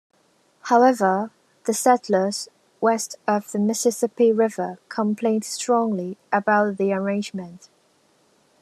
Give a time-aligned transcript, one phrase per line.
[0.61, 1.29] However,
[1.65, 7.69] the settlers west of the Mississippi River complained strongly about the arrangement.